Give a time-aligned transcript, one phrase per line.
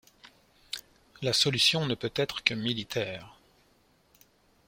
[1.21, 3.37] La solution ne peut être que militaire.